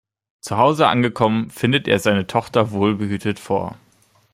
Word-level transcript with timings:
Zuhause 0.39 0.87
angekommen 0.87 1.51
findet 1.51 1.87
er 1.87 1.99
seine 1.99 2.25
Tochter 2.25 2.71
wohlbehütet 2.71 3.37
vor. 3.39 3.77